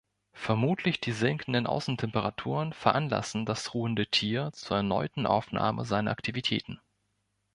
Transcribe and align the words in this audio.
Vermutlich 0.33 0.99
die 0.99 1.11
sinkenden 1.11 1.67
Außentemperaturen 1.67 2.73
veranlassen 2.73 3.45
das 3.45 3.75
ruhende 3.75 4.07
Tier 4.07 4.51
zur 4.51 4.77
erneuten 4.77 5.27
Aufnahme 5.27 5.85
seiner 5.85 6.09
Aktivitäten. 6.09 6.81